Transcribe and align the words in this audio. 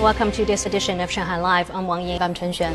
Welcome 0.00 0.32
to 0.32 0.46
this 0.46 0.64
edition 0.64 0.98
of 1.00 1.10
Shanghai 1.10 1.38
Live. 1.38 1.70
I'm 1.70 1.86
Wang 1.86 2.08
Ying. 2.08 2.22
I'm 2.22 2.32
Chen 2.32 2.52
Xuan. 2.54 2.74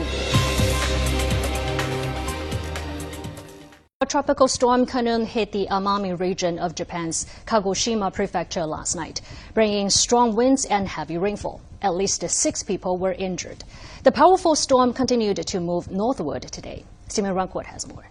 A 4.00 4.06
tropical 4.06 4.48
storm 4.48 4.86
Khanun 4.86 5.26
hit 5.26 5.52
the 5.52 5.66
Amami 5.72 6.20
region 6.20 6.60
of 6.60 6.76
Japan's 6.76 7.26
Kagoshima 7.48 8.14
prefecture 8.14 8.64
last 8.68 8.96
night, 8.96 9.22
bringing 9.56 9.90
strong 9.90 10.36
winds 10.36 10.66
and 10.66 10.88
heavy 10.88 11.18
rainfall. 11.18 11.62
At 11.82 11.96
least 11.96 12.30
six 12.30 12.62
people 12.62 13.00
were 13.00 13.14
injured. 13.14 13.64
The 14.04 14.12
powerful 14.12 14.54
storm 14.54 14.94
continued 14.94 15.38
to 15.38 15.60
move 15.60 15.90
northward 15.90 16.44
today. 16.44 16.86
Simon 17.08 17.34
Rancourt 17.34 17.66
has 17.66 17.88
more. 17.88 18.08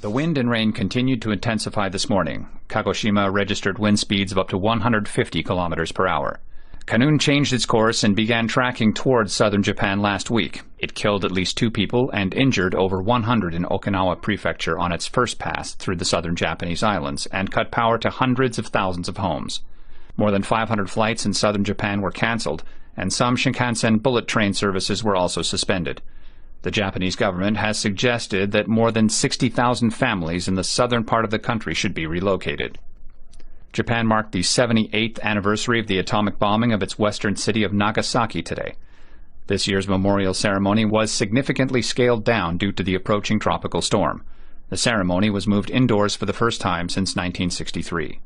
The 0.00 0.10
wind 0.10 0.38
and 0.38 0.48
rain 0.48 0.70
continued 0.70 1.22
to 1.22 1.32
intensify 1.32 1.88
this 1.88 2.08
morning. 2.08 2.46
Kagoshima 2.68 3.32
registered 3.32 3.80
wind 3.80 3.98
speeds 3.98 4.30
of 4.30 4.38
up 4.38 4.50
to 4.50 4.58
150 4.58 5.42
kilometers 5.42 5.90
per 5.90 6.06
hour. 6.06 6.38
Khanun 6.86 7.18
changed 7.18 7.52
its 7.52 7.66
course 7.66 8.04
and 8.04 8.14
began 8.14 8.46
tracking 8.46 8.94
towards 8.94 9.32
southern 9.32 9.64
Japan 9.64 10.00
last 10.00 10.30
week. 10.30 10.62
It 10.78 10.94
killed 10.94 11.24
at 11.24 11.32
least 11.32 11.56
two 11.56 11.68
people 11.68 12.12
and 12.12 12.32
injured 12.32 12.76
over 12.76 13.02
100 13.02 13.54
in 13.54 13.64
Okinawa 13.64 14.22
Prefecture 14.22 14.78
on 14.78 14.92
its 14.92 15.04
first 15.04 15.40
pass 15.40 15.74
through 15.74 15.96
the 15.96 16.04
southern 16.04 16.36
Japanese 16.36 16.84
islands 16.84 17.26
and 17.26 17.50
cut 17.50 17.72
power 17.72 17.98
to 17.98 18.08
hundreds 18.08 18.56
of 18.60 18.68
thousands 18.68 19.08
of 19.08 19.16
homes. 19.16 19.62
More 20.16 20.30
than 20.30 20.44
500 20.44 20.88
flights 20.88 21.26
in 21.26 21.34
southern 21.34 21.64
Japan 21.64 22.02
were 22.02 22.12
cancelled, 22.12 22.62
and 22.96 23.12
some 23.12 23.36
Shinkansen 23.36 24.00
bullet 24.00 24.28
train 24.28 24.54
services 24.54 25.02
were 25.02 25.16
also 25.16 25.42
suspended. 25.42 26.02
The 26.62 26.70
Japanese 26.70 27.16
government 27.16 27.56
has 27.56 27.80
suggested 27.80 28.52
that 28.52 28.68
more 28.68 28.92
than 28.92 29.08
60,000 29.08 29.90
families 29.90 30.46
in 30.46 30.54
the 30.54 30.62
southern 30.62 31.02
part 31.02 31.24
of 31.24 31.32
the 31.32 31.40
country 31.40 31.74
should 31.74 31.94
be 31.94 32.06
relocated. 32.06 32.78
Japan 33.76 34.06
marked 34.06 34.32
the 34.32 34.40
78th 34.40 35.20
anniversary 35.20 35.78
of 35.78 35.86
the 35.86 35.98
atomic 35.98 36.38
bombing 36.38 36.72
of 36.72 36.82
its 36.82 36.98
western 36.98 37.36
city 37.36 37.62
of 37.62 37.74
Nagasaki 37.74 38.42
today. 38.42 38.74
This 39.48 39.68
year's 39.68 39.86
memorial 39.86 40.32
ceremony 40.32 40.86
was 40.86 41.12
significantly 41.12 41.82
scaled 41.82 42.24
down 42.24 42.56
due 42.56 42.72
to 42.72 42.82
the 42.82 42.94
approaching 42.94 43.38
tropical 43.38 43.82
storm. 43.82 44.24
The 44.70 44.78
ceremony 44.78 45.28
was 45.28 45.46
moved 45.46 45.70
indoors 45.70 46.16
for 46.16 46.24
the 46.24 46.32
first 46.32 46.58
time 46.58 46.88
since 46.88 47.10
1963. 47.16 48.18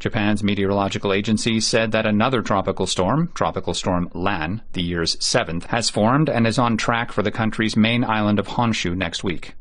Japan's 0.00 0.42
meteorological 0.42 1.12
agency 1.12 1.60
said 1.60 1.92
that 1.92 2.06
another 2.06 2.40
tropical 2.40 2.86
storm, 2.86 3.30
Tropical 3.34 3.74
Storm 3.74 4.08
Lan, 4.14 4.62
the 4.72 4.82
year's 4.82 5.22
seventh, 5.22 5.66
has 5.66 5.90
formed 5.90 6.30
and 6.30 6.46
is 6.46 6.58
on 6.58 6.78
track 6.78 7.12
for 7.12 7.20
the 7.20 7.30
country's 7.30 7.76
main 7.76 8.02
island 8.02 8.38
of 8.38 8.48
Honshu 8.48 8.96
next 8.96 9.22
week. 9.22 9.56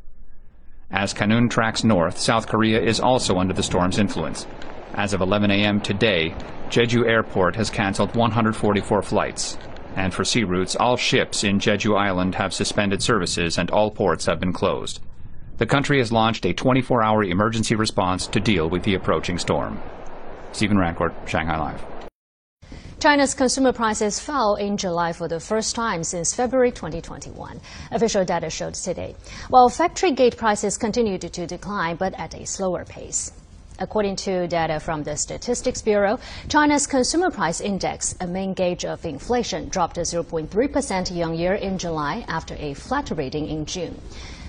As 0.90 1.14
Khanun 1.14 1.50
tracks 1.50 1.84
north, 1.84 2.18
South 2.18 2.48
Korea 2.48 2.82
is 2.82 3.02
also 3.02 3.38
under 3.38 3.54
the 3.54 3.64
storm's 3.64 4.00
influence. 4.00 4.48
As 4.98 5.14
of 5.14 5.20
11 5.20 5.52
a.m. 5.52 5.82
today, 5.82 6.34
Jeju 6.70 7.06
Airport 7.06 7.58
has 7.58 7.70
canceled 7.70 8.16
144 8.16 9.02
flights. 9.02 9.58
And 9.98 10.14
for 10.14 10.24
sea 10.24 10.46
routes, 10.46 10.78
all 10.78 10.96
ships 10.96 11.44
in 11.44 11.60
Jeju 11.60 11.98
Island 11.98 12.36
have 12.36 12.54
suspended 12.54 13.04
services 13.04 13.58
and 13.58 13.70
all 13.72 13.92
ports 13.92 14.26
have 14.26 14.40
been 14.40 14.54
closed. 14.54 15.02
The 15.58 15.66
country 15.66 15.98
has 15.98 16.14
launched 16.14 16.46
a 16.46 16.54
24 16.54 17.04
hour 17.04 17.24
emergency 17.26 17.76
response 17.76 18.26
to 18.28 18.40
deal 18.40 18.70
with 18.70 18.84
the 18.84 18.96
approaching 18.96 19.38
storm. 19.38 19.82
Stephen 20.54 20.78
Rancourt, 20.78 21.14
Shanghai 21.28 21.58
Live. 21.58 21.86
China's 23.02 23.34
consumer 23.34 23.74
prices 23.74 24.22
fell 24.22 24.56
in 24.56 24.78
July 24.78 25.12
for 25.12 25.28
the 25.28 25.42
first 25.42 25.76
time 25.76 26.06
since 26.06 26.34
February 26.34 26.72
2021. 26.72 27.60
Official 27.92 28.24
data 28.24 28.50
showed 28.50 28.74
today, 28.74 29.14
while 29.50 29.68
factory 29.68 30.12
gate 30.12 30.38
prices 30.38 30.78
continued 30.78 31.22
to 31.22 31.46
decline, 31.46 31.98
but 31.98 32.18
at 32.18 32.34
a 32.34 32.46
slower 32.46 32.86
pace. 32.86 33.34
According 33.78 34.16
to 34.18 34.48
data 34.48 34.80
from 34.80 35.04
the 35.04 35.18
Statistics 35.18 35.82
Bureau, 35.82 36.18
China's 36.48 36.88
consumer 36.88 37.30
price 37.30 37.60
index, 37.60 38.16
a 38.22 38.28
main 38.28 38.54
gauge 38.54 38.86
of 38.86 39.04
inflation, 39.04 39.68
dropped 39.68 39.98
0.3% 39.98 41.14
year 41.14 41.26
on 41.26 41.36
year 41.36 41.54
in 41.56 41.78
July 41.78 42.24
after 42.30 42.56
a 42.58 42.74
flat 42.74 43.12
reading 43.12 43.48
in 43.48 43.66
June. 43.66 44.00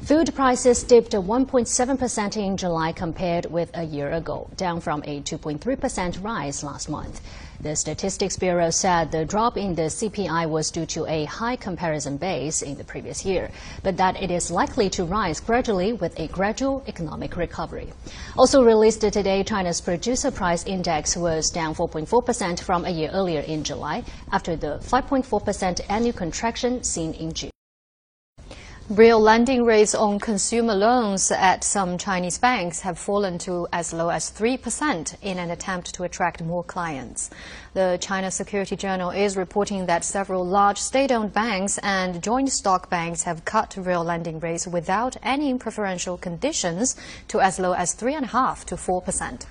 Food 0.02 0.34
prices 0.34 0.84
dipped 0.84 1.12
1.7% 1.12 2.36
in 2.36 2.56
July 2.56 2.92
compared 2.92 3.46
with 3.46 3.70
a 3.74 3.82
year 3.82 4.12
ago, 4.12 4.48
down 4.56 4.80
from 4.80 5.02
a 5.04 5.20
2.3% 5.20 6.22
rise 6.22 6.62
last 6.62 6.88
month. 6.88 7.20
The 7.60 7.74
Statistics 7.74 8.36
Bureau 8.36 8.70
said 8.70 9.10
the 9.10 9.24
drop 9.24 9.56
in 9.56 9.74
the 9.74 9.88
CPI 9.90 10.48
was 10.48 10.70
due 10.70 10.86
to 10.86 11.06
a 11.06 11.24
high 11.24 11.56
comparison 11.56 12.18
base 12.18 12.62
in 12.62 12.76
the 12.76 12.84
previous 12.84 13.24
year, 13.24 13.50
but 13.82 13.96
that 13.96 14.22
it 14.22 14.30
is 14.30 14.50
likely 14.50 14.90
to 14.90 15.04
rise 15.04 15.40
gradually 15.40 15.92
with 15.94 16.20
a 16.20 16.28
gradual 16.28 16.84
economic 16.86 17.36
recovery. 17.36 17.92
Also 18.36 18.62
released 18.62 19.00
today, 19.00 19.42
China's 19.42 19.80
producer 19.80 20.30
price 20.30 20.64
index 20.66 21.16
was 21.16 21.50
down 21.50 21.74
4.4% 21.74 22.60
from 22.60 22.84
a 22.84 22.90
year 22.90 23.10
earlier 23.12 23.40
in 23.40 23.64
July 23.64 24.04
after 24.30 24.54
the 24.54 24.78
5.4% 24.82 25.80
annual 25.88 26.12
contraction 26.12 26.84
seen 26.84 27.12
in 27.14 27.32
June. 27.32 27.50
Real 28.88 29.18
lending 29.18 29.64
rates 29.64 29.96
on 29.96 30.20
consumer 30.20 30.72
loans 30.72 31.32
at 31.32 31.64
some 31.64 31.98
Chinese 31.98 32.38
banks 32.38 32.82
have 32.82 32.96
fallen 32.96 33.36
to 33.38 33.66
as 33.72 33.92
low 33.92 34.10
as 34.10 34.30
3% 34.30 35.16
in 35.22 35.40
an 35.40 35.50
attempt 35.50 35.92
to 35.92 36.04
attract 36.04 36.40
more 36.40 36.62
clients. 36.62 37.28
The 37.74 37.98
China 38.00 38.30
Security 38.30 38.76
Journal 38.76 39.10
is 39.10 39.36
reporting 39.36 39.86
that 39.86 40.04
several 40.04 40.46
large 40.46 40.78
state-owned 40.78 41.32
banks 41.32 41.78
and 41.82 42.22
joint 42.22 42.52
stock 42.52 42.88
banks 42.88 43.24
have 43.24 43.44
cut 43.44 43.76
real 43.76 44.04
lending 44.04 44.38
rates 44.38 44.68
without 44.68 45.16
any 45.20 45.52
preferential 45.58 46.16
conditions 46.16 46.94
to 47.26 47.40
as 47.40 47.58
low 47.58 47.72
as 47.72 47.92
3.5 47.92 48.66
to 48.66 48.76
4%. 48.76 49.46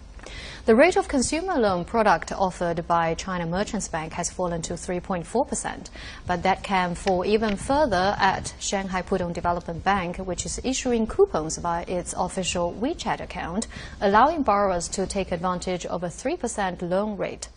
The 0.65 0.75
rate 0.75 0.95
of 0.95 1.07
consumer 1.07 1.59
loan 1.59 1.85
product 1.85 2.31
offered 2.31 2.87
by 2.87 3.13
China 3.13 3.45
Merchants 3.45 3.87
Bank 3.87 4.13
has 4.13 4.31
fallen 4.31 4.61
to 4.63 4.73
3.4%, 4.73 5.89
but 6.25 6.41
that 6.41 6.63
can 6.63 6.95
fall 6.95 7.23
even 7.23 7.55
further 7.55 8.15
at 8.17 8.53
Shanghai 8.59 9.03
Pudong 9.03 9.33
Development 9.33 9.83
Bank, 9.83 10.17
which 10.17 10.45
is 10.45 10.59
issuing 10.63 11.05
coupons 11.05 11.59
by 11.59 11.83
its 11.83 12.15
official 12.17 12.73
WeChat 12.73 13.19
account, 13.19 13.67
allowing 14.01 14.41
borrowers 14.41 14.87
to 14.89 15.05
take 15.05 15.31
advantage 15.31 15.85
of 15.85 16.03
a 16.03 16.07
3% 16.07 16.81
loan 16.81 17.15
rate. 17.17 17.49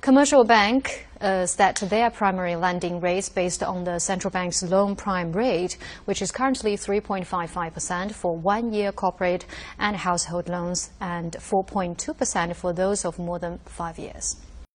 Commercial 0.00 0.44
Bank 0.44 1.06
uh, 1.20 1.46
set 1.46 1.76
their 1.76 2.10
primary 2.10 2.56
lending 2.56 3.00
rates 3.00 3.28
based 3.28 3.62
on 3.62 3.84
the 3.84 3.98
central 3.98 4.30
bank's 4.30 4.62
loan 4.62 4.94
prime 4.94 5.32
rate, 5.32 5.78
which 6.04 6.22
is 6.22 6.30
currently 6.30 6.76
3.55% 6.76 8.12
for 8.12 8.36
one-year 8.36 8.92
corporate 8.92 9.46
and 9.78 9.96
household 9.96 10.48
loans 10.48 10.90
and 11.00 11.32
4.2% 11.32 12.54
for 12.54 12.72
those 12.72 13.04
of 13.04 13.18
more 13.18 13.38
than 13.38 13.58
five 13.64 13.98
years. 13.98 14.36